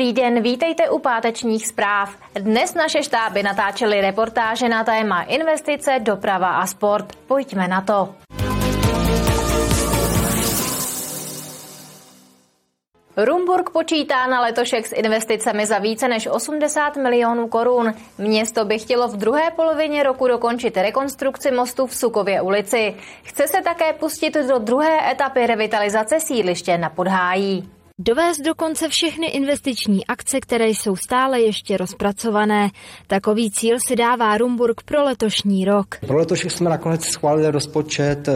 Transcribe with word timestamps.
Dobrý 0.00 0.12
den, 0.12 0.42
vítejte 0.42 0.90
u 0.90 0.98
pátečních 0.98 1.66
zpráv. 1.66 2.16
Dnes 2.34 2.74
naše 2.74 3.02
štáby 3.02 3.42
natáčely 3.42 4.00
reportáže 4.00 4.68
na 4.68 4.84
téma 4.84 5.22
investice, 5.22 5.98
doprava 5.98 6.48
a 6.48 6.66
sport. 6.66 7.16
Pojďme 7.26 7.68
na 7.68 7.80
to. 7.80 8.14
Rumburg 13.16 13.70
počítá 13.70 14.26
na 14.26 14.40
letošek 14.40 14.86
s 14.86 14.92
investicemi 14.92 15.66
za 15.66 15.78
více 15.78 16.08
než 16.08 16.26
80 16.26 16.96
milionů 16.96 17.48
korun. 17.48 17.94
Město 18.18 18.64
by 18.64 18.78
chtělo 18.78 19.08
v 19.08 19.16
druhé 19.16 19.50
polovině 19.50 20.02
roku 20.02 20.28
dokončit 20.28 20.76
rekonstrukci 20.76 21.50
mostu 21.50 21.86
v 21.86 21.94
Sukově 21.94 22.40
ulici. 22.40 22.94
Chce 23.22 23.48
se 23.48 23.62
také 23.62 23.92
pustit 23.92 24.34
do 24.48 24.58
druhé 24.58 25.12
etapy 25.12 25.46
revitalizace 25.46 26.20
sídliště 26.20 26.78
na 26.78 26.90
Podhájí. 26.90 27.79
Dovést 28.02 28.40
do 28.40 28.54
konce 28.54 28.88
všechny 28.88 29.26
investiční 29.26 30.06
akce, 30.06 30.40
které 30.40 30.68
jsou 30.68 30.96
stále 30.96 31.40
ještě 31.40 31.76
rozpracované. 31.76 32.70
Takový 33.06 33.50
cíl 33.50 33.76
si 33.86 33.96
dává 33.96 34.38
Rumburg 34.38 34.82
pro 34.82 35.04
letošní 35.04 35.64
rok. 35.64 35.86
Pro 36.06 36.18
letošek 36.18 36.50
jsme 36.50 36.70
nakonec 36.70 37.04
schválili 37.04 37.50
rozpočet 37.50 38.28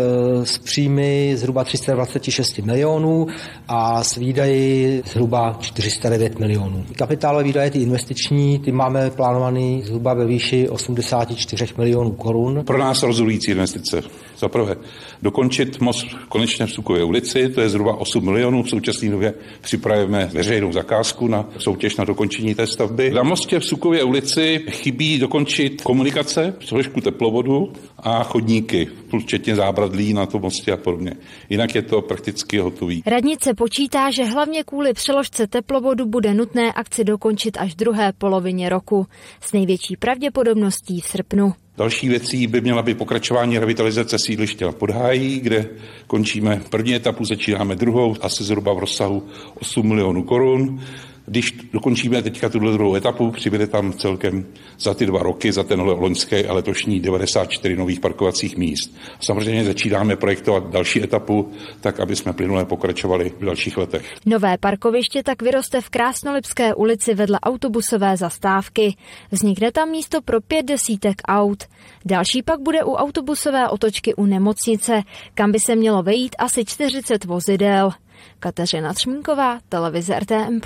s 0.45 0.57
eh, 0.57 0.63
příjmy 0.65 1.33
zhruba 1.37 1.65
326 1.65 2.59
milionů 2.59 3.27
a 3.69 4.05
s 4.05 4.17
výdaji 4.17 5.03
zhruba 5.07 5.59
409 5.61 6.39
milionů. 6.39 6.85
Kapitálové 6.99 7.45
výdaje, 7.45 7.71
ty 7.71 7.79
investiční, 7.79 8.59
ty 8.59 8.73
máme 8.73 9.11
plánovaný 9.11 9.83
zhruba 9.83 10.15
ve 10.15 10.27
výši 10.27 10.69
84 10.69 11.67
milionů 11.79 12.13
korun. 12.13 12.65
Pro 12.65 12.79
nás 12.79 13.03
rozhodující 13.03 13.51
investice. 13.51 14.03
Za 14.45 14.49
prvé, 14.49 14.77
dokončit 15.23 15.81
most 15.81 16.07
konečně 16.29 16.67
v 16.67 16.73
Sukově 16.73 17.05
ulici, 17.05 17.49
to 17.49 17.61
je 17.61 17.69
zhruba 17.69 17.97
8 17.97 18.25
milionů 18.25 18.63
v 18.63 18.71
současné 18.71 19.11
době 19.11 19.35
připravujeme 19.61 20.31
veřejnou 20.33 20.73
zakázku 20.73 21.29
na 21.29 21.49
soutěž 21.59 21.97
na 21.97 22.05
dokončení 22.05 22.55
té 22.55 22.67
stavby. 22.67 23.11
Na 23.11 23.23
mostě 23.23 23.59
v 23.59 23.65
Sukově 23.65 24.05
ulici 24.05 24.65
chybí 24.71 25.19
dokončit 25.19 25.83
komunikace, 25.83 26.55
trošku 26.69 27.01
teplovodu 27.01 27.73
a 27.99 28.23
chodníky, 28.23 28.89
včetně 29.21 29.57
zábradlí 29.57 30.15
na 30.15 30.27
tom 30.27 30.43
mostě 30.43 30.73
a 30.73 30.77
podobně. 30.77 31.13
Jinak 31.51 31.75
je 31.75 31.83
to 31.83 32.03
prakticky 32.03 32.59
hotový. 32.59 33.03
Radnice 33.07 33.55
počítá, 33.55 34.11
že 34.11 34.25
hlavně 34.25 34.65
kvůli 34.65 34.93
přeložce 34.93 35.47
teplovodu 35.47 36.07
bude 36.07 36.35
nutné 36.35 36.73
akci 36.73 37.05
dokončit 37.05 37.57
až 37.61 37.75
druhé 37.75 38.13
polovině 38.13 38.69
roku. 38.69 39.07
S 39.41 39.53
největší 39.53 39.97
pravděpodobností 39.97 41.01
v 41.01 41.07
srpnu. 41.07 41.64
Další 41.77 42.09
věcí 42.09 42.47
by 42.47 42.61
měla 42.61 42.83
být 42.83 42.99
pokračování 42.99 43.59
revitalizace 43.59 44.19
sídliště 44.19 44.65
na 44.65 44.73
Podhájí, 44.73 45.41
kde 45.41 45.69
končíme 46.07 46.63
první 46.71 46.95
etapu, 46.95 47.25
začínáme 47.25 47.77
druhou, 47.77 48.17
asi 48.21 48.45
zhruba 48.45 48.73
v 48.73 48.79
rozsahu 48.79 49.23
8 49.61 49.89
milionů 49.89 50.23
korun. 50.23 50.81
Když 51.27 51.53
dokončíme 51.73 52.23
teďka 52.23 52.49
tuhle 52.49 52.73
druhou 52.73 52.95
etapu, 52.95 53.31
přibude 53.31 53.67
tam 53.67 53.93
celkem 53.93 54.47
za 54.79 54.95
ty 54.95 55.07
dva 55.07 55.23
roky, 55.23 55.53
za 55.53 55.63
ten 55.63 55.81
loňský 55.81 56.47
a 56.47 56.53
letošní 56.53 57.01
94 57.01 57.77
nových 57.77 58.01
parkovacích 58.01 58.57
míst. 58.57 58.97
Samozřejmě 59.21 59.65
začínáme 59.65 60.17
projektovat 60.17 60.71
další 60.71 61.03
etapu, 61.03 61.53
tak 61.81 62.01
aby 62.01 62.17
jsme 62.17 62.33
plynule 62.33 62.65
pokračovali 62.65 63.33
v 63.41 63.45
dalších 63.45 63.77
letech. 63.77 64.15
Nové 64.27 64.59
parkoviště 64.59 65.23
tak 65.23 65.43
vyroste 65.43 65.81
v 65.81 65.91
Krásnolipské 65.91 66.75
ulici 66.75 67.15
vedle 67.15 67.41
autobusové 67.41 68.17
zastávky. 68.17 68.97
Vznikne 69.31 69.73
tam 69.73 69.91
místo 69.91 70.23
pro 70.23 70.41
pět 70.41 70.67
desítek 70.67 71.17
aut. 71.29 71.65
Další 72.05 72.43
pak 72.43 72.61
bude 72.61 72.85
u 72.85 72.93
autobusové 72.93 73.69
otočky 73.69 74.15
u 74.15 74.27
nemocnice, 74.27 75.03
kam 75.35 75.53
by 75.53 75.61
se 75.61 75.77
mělo 75.77 76.03
vejít 76.03 76.37
asi 76.39 76.65
40 76.65 77.25
vozidel. 77.25 77.91
Kateřina 78.39 78.95
Třmínková, 78.95 79.59
televize 79.69 80.21
RTM+. 80.21 80.61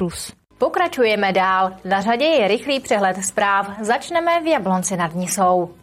Pokračujeme 0.59 1.33
dál. 1.33 1.73
Na 1.85 2.01
řadě 2.01 2.25
je 2.25 2.49
rychlý 2.49 2.81
přehled 2.81 3.17
zpráv. 3.25 3.67
Začneme 3.81 4.41
v 4.43 4.47
Jablonci 4.47 4.97
nad 4.97 5.15
Nisou. 5.15 5.78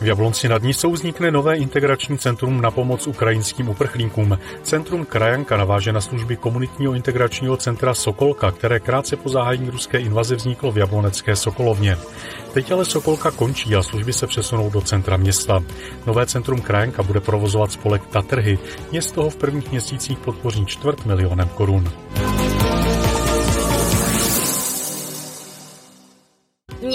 V 0.00 0.06
Jablonci 0.06 0.48
nad 0.48 0.62
Nisou 0.62 0.92
vznikne 0.92 1.30
nové 1.30 1.56
integrační 1.56 2.18
centrum 2.18 2.60
na 2.60 2.70
pomoc 2.70 3.06
ukrajinským 3.06 3.68
uprchlíkům. 3.68 4.38
Centrum 4.62 5.04
Krajanka 5.04 5.56
naváže 5.56 5.92
na 5.92 6.00
služby 6.00 6.36
komunitního 6.36 6.94
integračního 6.94 7.56
centra 7.56 7.94
Sokolka, 7.94 8.50
které 8.50 8.80
krátce 8.80 9.16
po 9.16 9.28
zahájení 9.28 9.70
ruské 9.70 9.98
invaze 9.98 10.36
vzniklo 10.36 10.72
v 10.72 10.78
Jablonecké 10.78 11.36
Sokolovně. 11.36 11.96
Teď 12.52 12.72
ale 12.72 12.84
Sokolka 12.84 13.30
končí 13.30 13.76
a 13.76 13.82
služby 13.82 14.12
se 14.12 14.26
přesunou 14.26 14.70
do 14.70 14.80
centra 14.80 15.16
města. 15.16 15.60
Nové 16.06 16.26
centrum 16.26 16.60
Krajanka 16.60 17.02
bude 17.02 17.20
provozovat 17.20 17.72
spolek 17.72 18.06
Tatrhy. 18.06 18.58
Město 18.90 19.22
ho 19.22 19.30
v 19.30 19.36
prvních 19.36 19.70
měsících 19.70 20.18
podpoří 20.18 20.66
čtvrt 20.66 21.06
milionem 21.06 21.48
korun. 21.48 21.92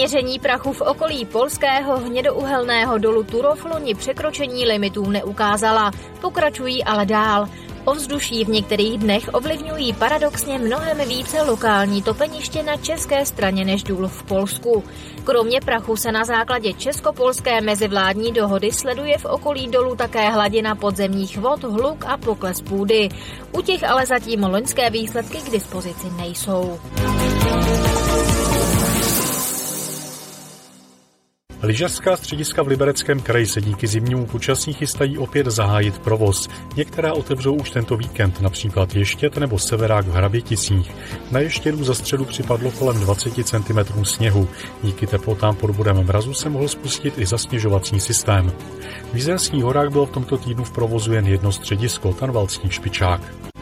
Měření 0.03 0.39
prachu 0.39 0.73
v 0.73 0.81
okolí 0.81 1.25
polského 1.25 1.97
hnědouhelného 1.97 2.97
dolu 2.97 3.23
Turofluni 3.23 3.95
překročení 3.95 4.65
limitů 4.65 5.09
neukázala. 5.09 5.91
Pokračují 6.21 6.83
ale 6.83 7.05
dál. 7.05 7.47
Ovzduší 7.85 8.45
v 8.45 8.49
některých 8.49 8.97
dnech 8.97 9.29
ovlivňují 9.33 9.93
paradoxně 9.93 10.59
mnohem 10.59 11.07
více 11.07 11.41
lokální 11.41 12.01
topeniště 12.01 12.63
na 12.63 12.77
české 12.77 13.25
straně 13.25 13.65
než 13.65 13.83
důl 13.83 14.07
v 14.07 14.23
Polsku. 14.23 14.83
Kromě 15.23 15.59
prachu 15.61 15.95
se 15.95 16.11
na 16.11 16.23
základě 16.23 16.73
česko-polské 16.73 17.61
mezivládní 17.61 18.31
dohody 18.31 18.71
sleduje 18.71 19.17
v 19.17 19.25
okolí 19.25 19.67
dolu 19.67 19.95
také 19.95 20.29
hladina 20.29 20.75
podzemních 20.75 21.37
vod, 21.37 21.63
hluk 21.63 22.05
a 22.05 22.17
pokles 22.17 22.61
půdy. 22.61 23.09
U 23.51 23.61
těch 23.61 23.83
ale 23.83 24.05
zatím 24.05 24.43
loňské 24.43 24.89
výsledky 24.89 25.37
k 25.37 25.51
dispozici 25.51 26.07
nejsou. 26.17 26.79
Lyžařská 31.65 32.17
střediska 32.17 32.63
v 32.63 32.67
Libereckém 32.67 33.19
kraji 33.19 33.47
se 33.47 33.61
díky 33.61 33.87
zimnímu 33.87 34.25
počasí 34.25 34.73
chystají 34.73 35.17
opět 35.17 35.47
zahájit 35.47 35.99
provoz. 35.99 36.49
Některá 36.75 37.13
otevřou 37.13 37.53
už 37.53 37.69
tento 37.69 37.97
víkend, 37.97 38.41
například 38.41 38.95
Ještět 38.95 39.37
nebo 39.37 39.59
Severák 39.59 40.05
v 40.05 40.11
Hraběticích. 40.11 40.95
Na 41.31 41.39
Ještědu 41.39 41.83
za 41.83 41.93
středu 41.93 42.25
připadlo 42.25 42.71
kolem 42.71 42.99
20 42.99 43.33
cm 43.43 44.05
sněhu. 44.05 44.47
Díky 44.83 45.07
teplotám 45.07 45.55
pod 45.55 45.71
bodem 45.71 46.03
mrazu 46.03 46.33
se 46.33 46.49
mohl 46.49 46.67
spustit 46.67 47.13
i 47.17 47.25
zasněžovací 47.25 47.99
systém. 47.99 48.51
V 49.13 49.15
Jízenských 49.15 49.63
horách 49.63 49.89
bylo 49.89 50.05
v 50.05 50.11
tomto 50.11 50.37
týdnu 50.37 50.63
v 50.63 50.71
provozu 50.71 51.13
jen 51.13 51.27
jedno 51.27 51.51
středisko, 51.51 52.13
Tanvalský 52.13 52.69
špičák. 52.69 53.52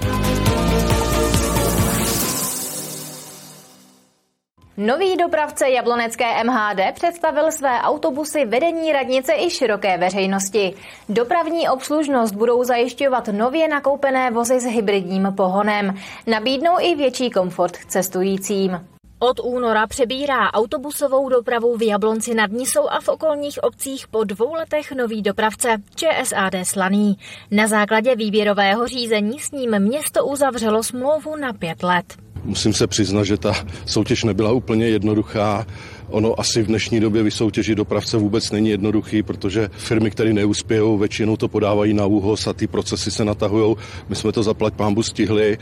Nový 4.86 5.18
dopravce 5.18 5.70
jablonecké 5.70 6.44
MHD 6.44 6.80
představil 6.94 7.52
své 7.52 7.82
autobusy 7.82 8.46
vedení 8.46 8.94
radnice 8.94 9.34
i 9.34 9.50
široké 9.50 9.98
veřejnosti. 9.98 10.74
Dopravní 11.10 11.70
obslužnost 11.70 12.36
budou 12.36 12.64
zajišťovat 12.64 13.28
nově 13.28 13.68
nakoupené 13.68 14.32
vozy 14.32 14.60
s 14.60 14.64
hybridním 14.64 15.34
pohonem. 15.38 15.96
Nabídnou 16.28 16.74
i 16.80 16.96
větší 16.96 17.30
komfort 17.30 17.78
cestujícím. 17.88 18.88
Od 19.20 19.40
února 19.44 19.88
přebírá 19.88 20.54
autobusovou 20.54 21.30
dopravu 21.30 21.78
v 21.78 21.88
Jablonci 21.88 22.34
nad 22.34 22.52
Nisou 22.52 22.90
a 22.90 23.00
v 23.02 23.10
okolních 23.10 23.64
obcích 23.64 24.08
po 24.08 24.24
dvou 24.24 24.54
letech 24.54 24.92
nový 24.92 25.22
dopravce 25.22 25.78
ČSAD 25.96 26.54
Slaný. 26.64 27.18
Na 27.52 27.68
základě 27.68 28.16
výběrového 28.16 28.88
řízení 28.88 29.40
s 29.40 29.52
ním 29.52 29.80
město 29.80 30.26
uzavřelo 30.26 30.84
smlouvu 30.84 31.36
na 31.36 31.54
pět 31.54 31.84
let. 31.84 32.31
Musím 32.44 32.74
se 32.74 32.88
přiznat, 32.88 33.24
že 33.24 33.38
ta 33.38 33.54
soutěž 33.86 34.24
nebyla 34.24 34.52
úplně 34.52 34.88
jednoduchá. 34.88 35.66
Ono 36.10 36.40
asi 36.40 36.64
v 36.64 36.68
dnešní 36.68 37.00
době 37.00 37.24
vysoutěžit 37.24 37.78
dopravce 37.78 38.18
vůbec 38.18 38.52
není 38.52 38.70
jednoduchý, 38.70 39.24
protože 39.24 39.70
firmy, 39.78 40.12
které 40.12 40.34
neuspějou, 40.34 40.98
většinou 40.98 41.38
to 41.38 41.48
podávají 41.48 41.94
na 41.94 42.06
úhos 42.06 42.48
a 42.48 42.54
ty 42.54 42.68
procesy 42.68 43.12
se 43.12 43.26
natahují. 43.26 43.76
My 44.10 44.16
jsme 44.16 44.32
to 44.32 44.44
zaplať 44.44 44.74
pámbu 44.74 45.04
stihli 45.04 45.58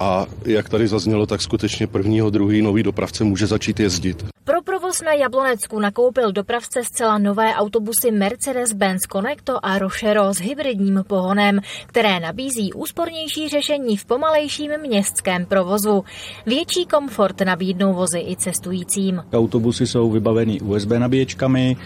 a 0.00 0.26
jak 0.44 0.68
tady 0.68 0.88
zaznělo, 0.88 1.26
tak 1.26 1.42
skutečně 1.42 1.86
prvního, 1.86 2.30
druhý 2.30 2.62
nový 2.62 2.82
dopravce 2.82 3.24
může 3.24 3.46
začít 3.46 3.80
jezdit. 3.80 4.24
Pro 4.44 4.62
provoz 4.92 5.02
na 5.02 5.12
Jablonecku 5.12 5.80
nakoupil 5.80 6.32
dopravce 6.32 6.84
zcela 6.84 7.18
nové 7.18 7.54
autobusy 7.54 8.10
Mercedes-Benz 8.10 8.98
Conecto 9.12 9.66
a 9.66 9.78
Rochero 9.78 10.34
s 10.34 10.40
hybridním 10.40 11.04
pohonem, 11.06 11.60
které 11.86 12.20
nabízí 12.20 12.72
úspornější 12.72 13.48
řešení 13.48 13.96
v 13.96 14.04
pomalejším 14.04 14.70
městském 14.80 15.46
provozu. 15.46 16.04
Větší 16.46 16.86
komfort 16.86 17.40
nabídnou 17.40 17.94
vozy 17.94 18.18
i 18.28 18.36
cestujícím. 18.36 19.22
Autobusy 19.32 19.86
jsou 19.86 20.10
vybaveny 20.10 20.60
USB 20.60 20.90
nabíječkami, 20.90 21.76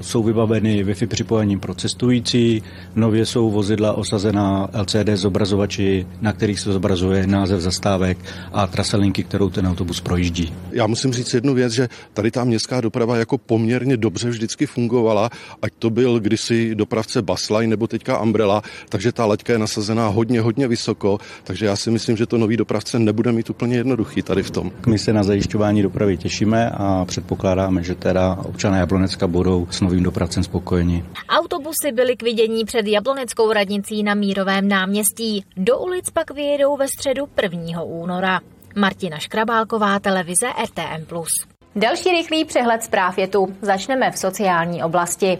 jsou 0.00 0.22
vybaveny 0.22 0.84
Wi-Fi 0.84 1.06
připojením 1.06 1.60
pro 1.60 1.74
cestující, 1.74 2.62
nově 2.94 3.26
jsou 3.26 3.50
vozidla 3.50 3.92
osazená 3.92 4.68
LCD 4.80 5.08
zobrazovači, 5.14 6.06
na 6.20 6.32
kterých 6.32 6.60
se 6.60 6.72
zobrazuje 6.72 7.26
název 7.26 7.60
zastávek 7.60 8.18
a 8.52 8.66
trasa 8.66 8.96
linky, 8.96 9.24
kterou 9.24 9.50
ten 9.50 9.66
autobus 9.66 10.00
projíždí. 10.00 10.54
Já 10.72 10.86
musím 10.86 11.12
říct 11.12 11.34
jednu 11.34 11.54
věc, 11.54 11.72
že 11.72 11.88
tady 12.18 12.30
ta 12.30 12.44
městská 12.44 12.80
doprava 12.80 13.16
jako 13.16 13.38
poměrně 13.38 13.96
dobře 13.96 14.30
vždycky 14.30 14.66
fungovala, 14.66 15.30
ať 15.62 15.72
to 15.78 15.90
byl 15.90 16.20
kdysi 16.20 16.74
dopravce 16.74 17.22
Basline 17.22 17.70
nebo 17.70 17.86
teďka 17.86 18.20
Umbrella, 18.20 18.62
takže 18.88 19.12
ta 19.12 19.26
laťka 19.26 19.52
je 19.52 19.58
nasazená 19.58 20.08
hodně, 20.08 20.40
hodně 20.40 20.68
vysoko, 20.68 21.18
takže 21.44 21.66
já 21.66 21.76
si 21.76 21.90
myslím, 21.90 22.16
že 22.16 22.26
to 22.26 22.38
nový 22.38 22.56
dopravce 22.56 22.98
nebude 22.98 23.32
mít 23.32 23.50
úplně 23.50 23.76
jednoduchý 23.76 24.22
tady 24.22 24.42
v 24.42 24.50
tom. 24.50 24.72
My 24.86 24.98
se 24.98 25.12
na 25.12 25.22
zajišťování 25.22 25.82
dopravy 25.82 26.16
těšíme 26.16 26.70
a 26.70 27.04
předpokládáme, 27.04 27.82
že 27.82 27.94
teda 27.94 28.38
občané 28.44 28.78
Jablonecka 28.78 29.26
budou 29.26 29.66
s 29.70 29.80
novým 29.80 30.02
dopravcem 30.02 30.42
spokojeni. 30.42 31.04
Autobusy 31.28 31.92
byly 31.92 32.16
k 32.16 32.22
vidění 32.22 32.64
před 32.64 32.86
Jabloneckou 32.86 33.52
radnicí 33.52 34.02
na 34.02 34.14
Mírovém 34.14 34.68
náměstí. 34.68 35.44
Do 35.56 35.78
ulic 35.78 36.10
pak 36.10 36.30
vyjedou 36.30 36.76
ve 36.76 36.88
středu 36.88 37.28
1. 37.42 37.82
února. 37.82 38.40
Martina 38.76 39.18
Škrabálková, 39.18 39.98
televize 39.98 40.46
RTM+. 40.64 41.06
Další 41.78 42.08
rychlý 42.08 42.44
přehled 42.44 42.82
zpráv 42.82 43.18
je 43.18 43.28
tu. 43.28 43.56
Začneme 43.62 44.10
v 44.10 44.18
sociální 44.18 44.84
oblasti. 44.84 45.38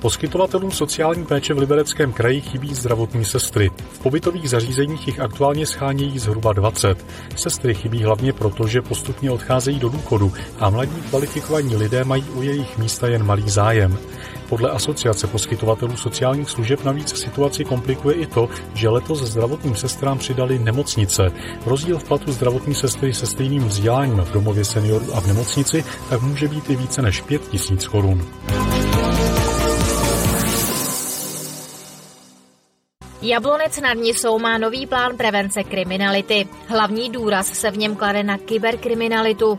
Poskytovatelům 0.00 0.72
sociální 0.72 1.26
péče 1.26 1.54
v 1.54 1.58
Libereckém 1.58 2.12
kraji 2.12 2.40
chybí 2.40 2.74
zdravotní 2.74 3.24
sestry. 3.24 3.70
V 3.92 3.98
pobytových 3.98 4.50
zařízeních 4.50 5.06
jich 5.06 5.20
aktuálně 5.20 5.66
schánějí 5.66 6.18
zhruba 6.18 6.52
20. 6.52 7.06
Sestry 7.36 7.74
chybí 7.74 8.04
hlavně 8.04 8.32
proto, 8.32 8.66
že 8.66 8.82
postupně 8.82 9.30
odcházejí 9.30 9.78
do 9.78 9.88
důchodu 9.88 10.32
a 10.58 10.70
mladí 10.70 11.02
kvalifikovaní 11.10 11.76
lidé 11.76 12.04
mají 12.04 12.22
u 12.22 12.42
jejich 12.42 12.78
místa 12.78 13.06
jen 13.06 13.26
malý 13.26 13.50
zájem. 13.50 13.98
Podle 14.54 14.70
asociace 14.70 15.26
poskytovatelů 15.26 15.96
sociálních 15.96 16.50
služeb 16.50 16.84
navíc 16.84 17.18
situaci 17.18 17.64
komplikuje 17.64 18.16
i 18.16 18.26
to, 18.26 18.48
že 18.74 18.88
letos 18.88 19.22
zdravotním 19.22 19.76
sestrám 19.76 20.18
přidali 20.18 20.58
nemocnice. 20.58 21.22
Rozdíl 21.66 21.98
v 21.98 22.04
platu 22.04 22.32
zdravotní 22.32 22.74
sestry 22.74 23.14
se 23.14 23.26
stejným 23.26 23.64
vzděláním 23.64 24.16
v 24.16 24.32
domově 24.32 24.64
seniorů 24.64 25.14
a 25.14 25.20
v 25.20 25.26
nemocnici 25.26 25.84
tak 26.10 26.22
může 26.22 26.48
být 26.48 26.70
i 26.70 26.76
více 26.76 27.02
než 27.02 27.20
5 27.20 27.48
tisíc 27.48 27.86
korun. 27.86 28.26
Jablonec 33.22 33.80
nad 33.80 33.94
Nisou 33.94 34.38
má 34.38 34.58
nový 34.58 34.86
plán 34.86 35.16
prevence 35.16 35.64
kriminality. 35.64 36.48
Hlavní 36.68 37.10
důraz 37.10 37.46
se 37.46 37.70
v 37.70 37.78
něm 37.78 37.96
klade 37.96 38.22
na 38.22 38.38
kyberkriminalitu. 38.38 39.58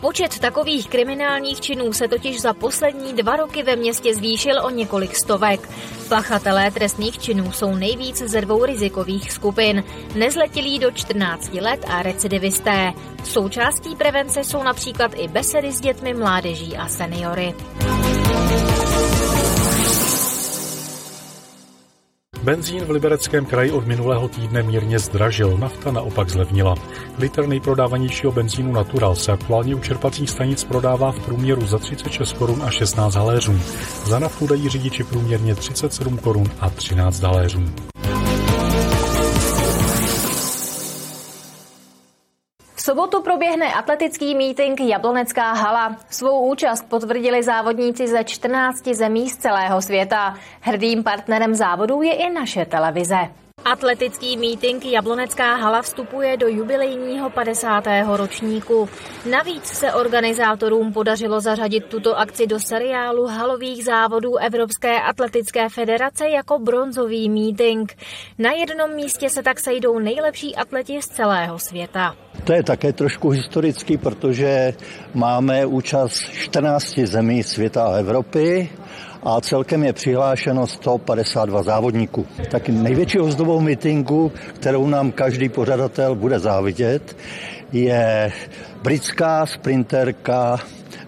Počet 0.00 0.38
takových 0.38 0.88
kriminálních 0.88 1.60
činů 1.60 1.92
se 1.92 2.08
totiž 2.08 2.40
za 2.40 2.52
poslední 2.52 3.12
dva 3.12 3.36
roky 3.36 3.62
ve 3.62 3.76
městě 3.76 4.14
zvýšil 4.14 4.64
o 4.64 4.70
několik 4.70 5.16
stovek. 5.16 5.68
Pachatelé 6.08 6.70
trestných 6.70 7.18
činů 7.18 7.52
jsou 7.52 7.74
nejvíc 7.74 8.16
ze 8.16 8.40
dvou 8.40 8.64
rizikových 8.64 9.32
skupin. 9.32 9.84
Nezletilí 10.14 10.78
do 10.78 10.90
14 10.90 11.52
let 11.54 11.84
a 11.88 12.02
recidivisté. 12.02 12.92
Součástí 13.24 13.96
prevence 13.96 14.44
jsou 14.44 14.62
například 14.62 15.12
i 15.16 15.28
besedy 15.28 15.72
s 15.72 15.80
dětmi, 15.80 16.14
mládeží 16.14 16.76
a 16.76 16.88
seniory. 16.88 17.54
Benzín 22.46 22.84
v 22.84 22.90
Libereckém 22.90 23.46
kraji 23.46 23.70
od 23.70 23.86
minulého 23.86 24.28
týdne 24.28 24.62
mírně 24.62 24.98
zdražil, 24.98 25.58
nafta 25.58 25.90
naopak 25.90 26.28
zlevnila. 26.28 26.74
Litr 27.18 27.46
nejprodávanějšího 27.46 28.32
benzínu 28.32 28.72
Natural 28.72 29.14
se 29.14 29.32
aktuálně 29.32 29.74
u 29.74 29.80
čerpacích 29.80 30.30
stanic 30.30 30.64
prodává 30.64 31.12
v 31.12 31.24
průměru 31.24 31.66
za 31.66 31.78
36 31.78 32.32
korun 32.32 32.62
a 32.62 32.70
16 32.70 33.14
haléřů. 33.14 33.58
Za 34.04 34.18
naftu 34.18 34.46
dají 34.46 34.68
řidiči 34.68 35.04
průměrně 35.04 35.54
37 35.54 36.18
korun 36.18 36.46
a 36.60 36.70
13 36.70 37.22
haléřů. 37.22 37.62
Sobotu 42.86 43.22
proběhne 43.22 43.74
atletický 43.74 44.34
mítink 44.34 44.80
Jablonecká 44.80 45.52
hala. 45.52 45.96
Svou 46.10 46.50
účast 46.50 46.88
potvrdili 46.88 47.42
závodníci 47.42 48.08
ze 48.08 48.24
14 48.24 48.88
zemí 48.88 49.30
z 49.30 49.36
celého 49.36 49.82
světa. 49.82 50.34
Hrdým 50.60 51.04
partnerem 51.04 51.54
závodů 51.54 52.02
je 52.02 52.12
i 52.12 52.30
naše 52.30 52.64
televize. 52.64 53.16
Atletický 53.64 54.36
mítink 54.36 54.84
Jablonecká 54.84 55.54
hala 55.54 55.82
vstupuje 55.82 56.36
do 56.36 56.48
jubilejního 56.48 57.30
50. 57.30 57.84
ročníku. 58.16 58.88
Navíc 59.30 59.64
se 59.64 59.92
organizátorům 59.92 60.92
podařilo 60.92 61.40
zařadit 61.40 61.84
tuto 61.84 62.18
akci 62.18 62.46
do 62.46 62.60
seriálu 62.60 63.26
halových 63.26 63.84
závodů 63.84 64.36
Evropské 64.36 65.00
atletické 65.00 65.68
federace 65.68 66.28
jako 66.28 66.58
bronzový 66.58 67.28
mítink. 67.28 67.94
Na 68.38 68.52
jednom 68.52 68.94
místě 68.94 69.30
se 69.30 69.42
tak 69.42 69.60
sejdou 69.60 69.98
nejlepší 69.98 70.56
atleti 70.56 71.02
z 71.02 71.06
celého 71.06 71.58
světa. 71.58 72.16
To 72.46 72.52
je 72.52 72.62
také 72.62 72.92
trošku 72.92 73.28
historický, 73.28 73.96
protože 73.96 74.74
máme 75.14 75.66
účast 75.66 76.14
14 76.32 76.98
zemí 76.98 77.42
světa 77.42 77.84
a 77.84 77.96
Evropy 77.96 78.68
a 79.22 79.40
celkem 79.40 79.84
je 79.84 79.92
přihlášeno 79.92 80.66
152 80.66 81.62
závodníků. 81.62 82.26
Tak 82.50 82.68
největší 82.68 83.18
ozdobou 83.18 83.60
meetingu, 83.60 84.32
kterou 84.54 84.86
nám 84.86 85.12
každý 85.12 85.48
pořadatel 85.48 86.14
bude 86.14 86.38
závidět, 86.38 87.16
je 87.72 88.32
britská 88.82 89.46
sprinterka 89.46 90.58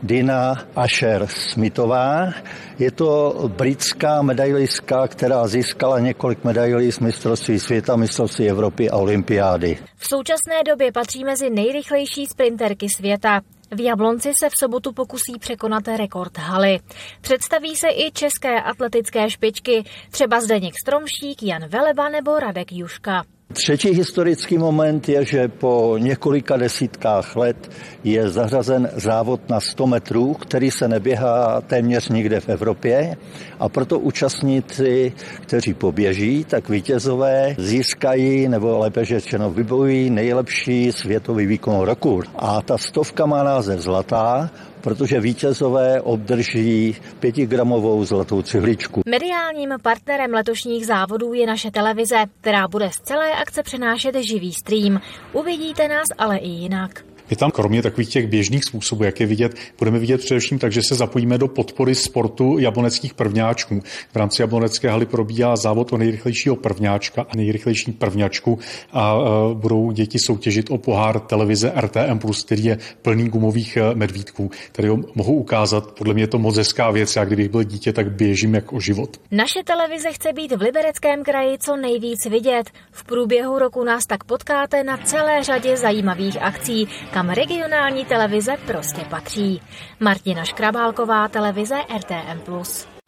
Dina 0.02 0.54
Asher 0.76 1.26
Smithová. 1.26 2.32
Je 2.78 2.90
to 2.90 3.34
britská 3.56 4.22
medailistka, 4.22 5.08
která 5.08 5.46
získala 5.46 6.00
několik 6.00 6.44
medailí 6.44 6.92
z 6.92 6.98
mistrovství 6.98 7.60
světa, 7.60 7.96
mistrovství 7.96 8.48
Evropy 8.50 8.90
a 8.90 8.96
olympiády. 8.96 9.78
V 9.96 10.08
současné 10.08 10.62
době 10.66 10.92
patří 10.92 11.24
mezi 11.24 11.50
nejrychlejší 11.50 12.26
sprinterky 12.26 12.88
světa. 12.88 13.40
V 13.70 13.80
Jablonci 13.80 14.32
se 14.40 14.48
v 14.48 14.58
sobotu 14.58 14.92
pokusí 14.92 15.38
překonat 15.40 15.88
rekord 15.88 16.38
haly. 16.38 16.80
Představí 17.20 17.76
se 17.76 17.88
i 17.88 18.10
české 18.12 18.60
atletické 18.60 19.30
špičky, 19.30 19.84
třeba 20.10 20.40
Zdeněk 20.40 20.74
Stromšík, 20.82 21.42
Jan 21.42 21.68
Veleba 21.68 22.08
nebo 22.08 22.38
Radek 22.38 22.72
Juška. 22.72 23.24
Třetí 23.52 23.88
historický 23.88 24.58
moment 24.58 25.08
je, 25.08 25.24
že 25.24 25.48
po 25.48 25.96
několika 25.98 26.56
desítkách 26.56 27.36
let 27.36 27.70
je 28.04 28.28
zařazen 28.28 28.90
závod 28.96 29.48
na 29.48 29.60
100 29.60 29.86
metrů, 29.86 30.34
který 30.34 30.70
se 30.70 30.88
neběhá 30.88 31.60
téměř 31.60 32.08
nikde 32.08 32.40
v 32.40 32.48
Evropě 32.48 33.16
a 33.58 33.68
proto 33.68 33.98
účastníci, 33.98 35.12
kteří 35.40 35.74
poběží, 35.74 36.44
tak 36.44 36.68
vítězové 36.68 37.54
získají, 37.58 38.48
nebo 38.48 38.78
lépe 38.78 39.04
řečeno 39.04 39.50
vybojují 39.50 40.10
nejlepší 40.10 40.92
světový 40.92 41.46
výkon 41.46 41.80
roku. 41.80 42.22
A 42.36 42.62
ta 42.62 42.78
stovka 42.78 43.26
má 43.26 43.42
název 43.42 43.80
Zlatá 43.80 44.50
protože 44.88 45.20
vítězové 45.20 46.00
obdrží 46.00 46.96
pětigramovou 47.20 48.04
zlatou 48.04 48.42
cihličku. 48.42 49.02
Mediálním 49.06 49.74
partnerem 49.82 50.30
letošních 50.32 50.86
závodů 50.86 51.34
je 51.34 51.46
naše 51.46 51.70
televize, 51.70 52.16
která 52.40 52.68
bude 52.68 52.90
z 52.90 53.00
celé 53.00 53.32
akce 53.32 53.62
přenášet 53.62 54.14
živý 54.14 54.52
stream. 54.52 55.00
Uvidíte 55.32 55.88
nás 55.88 56.06
ale 56.18 56.36
i 56.36 56.48
jinak. 56.48 57.07
My 57.30 57.36
tam 57.36 57.50
kromě 57.50 57.82
takových 57.82 58.08
těch 58.08 58.26
běžných 58.26 58.64
způsobů, 58.64 59.04
jak 59.04 59.20
je 59.20 59.26
vidět, 59.26 59.54
budeme 59.78 59.98
vidět 59.98 60.20
především 60.20 60.58
tak, 60.58 60.72
že 60.72 60.82
se 60.82 60.94
zapojíme 60.94 61.38
do 61.38 61.48
podpory 61.48 61.94
sportu 61.94 62.58
jabloneckých 62.58 63.14
prvňáčků. 63.14 63.80
V 64.12 64.16
rámci 64.16 64.42
jablonecké 64.42 64.90
haly 64.90 65.06
probíhá 65.06 65.56
závod 65.56 65.92
o 65.92 65.98
nejrychlejšího 65.98 66.56
prvňáčka 66.56 67.26
a 67.28 67.36
nejrychlejší 67.36 67.92
prvňačku 67.92 68.58
a 68.92 69.14
e, 69.14 69.54
budou 69.54 69.90
děti 69.92 70.18
soutěžit 70.18 70.70
o 70.70 70.78
pohár 70.78 71.20
televize 71.20 71.72
RTM+, 71.80 72.18
který 72.44 72.64
je 72.64 72.78
plný 73.02 73.28
gumových 73.28 73.76
e, 73.76 73.94
medvídků, 73.94 74.50
který 74.72 74.88
ho 74.88 74.98
mohou 75.14 75.34
ukázat. 75.34 75.92
Podle 75.92 76.14
mě 76.14 76.22
je 76.22 76.26
to 76.26 76.38
moc 76.38 76.56
hezká 76.56 76.90
věc. 76.90 77.16
Já 77.16 77.24
kdybych 77.24 77.48
byl 77.48 77.62
dítě, 77.62 77.92
tak 77.92 78.12
běžím 78.12 78.54
jak 78.54 78.72
o 78.72 78.80
život. 78.80 79.16
Naše 79.30 79.60
televize 79.64 80.12
chce 80.12 80.32
být 80.32 80.52
v 80.52 80.60
Libereckém 80.60 81.24
kraji 81.24 81.58
co 81.58 81.76
nejvíc 81.76 82.26
vidět. 82.26 82.70
V 82.90 83.04
průběhu 83.04 83.58
roku 83.58 83.84
nás 83.84 84.06
tak 84.06 84.24
potkáte 84.24 84.84
na 84.84 84.96
celé 84.96 85.42
řadě 85.42 85.76
zajímavých 85.76 86.42
akcí, 86.42 86.88
kam 87.18 87.30
regionální 87.30 88.04
televize 88.04 88.56
prostě 88.66 89.00
patří. 89.10 89.62
Martina 90.00 90.44
Škrabálková, 90.44 91.28
televize 91.28 91.76
RTM+. 91.98 92.62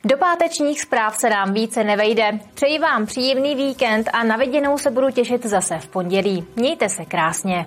Do 0.04 0.16
pátečních 0.16 0.80
zpráv 0.80 1.16
se 1.16 1.30
nám 1.30 1.52
více 1.52 1.84
nevejde. 1.84 2.38
Přeji 2.54 2.78
vám 2.78 3.06
příjemný 3.06 3.54
víkend 3.54 4.10
a 4.12 4.24
na 4.24 4.36
viděnou 4.36 4.78
se 4.78 4.90
budu 4.90 5.10
těšit 5.10 5.46
zase 5.46 5.78
v 5.78 5.88
pondělí. 5.88 6.44
Mějte 6.56 6.88
se 6.88 7.04
krásně. 7.04 7.66